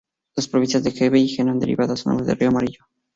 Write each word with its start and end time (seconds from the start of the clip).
Las 0.35 0.47
provincias 0.47 0.83
de 0.83 0.89
Hebei 0.99 1.25
y 1.27 1.35
Henan 1.39 1.59
derivan 1.59 1.87
sus 1.89 2.07
nombres 2.07 2.25
del 2.25 2.37
río 2.37 2.49
Amarillo. 2.49 2.87